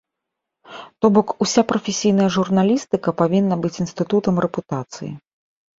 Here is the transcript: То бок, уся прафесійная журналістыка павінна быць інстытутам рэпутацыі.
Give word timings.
То 1.05 1.11
бок, 1.17 1.27
уся 1.47 1.63
прафесійная 1.73 2.29
журналістыка 2.39 3.09
павінна 3.21 3.55
быць 3.63 3.79
інстытутам 3.87 4.35
рэпутацыі. 4.49 5.11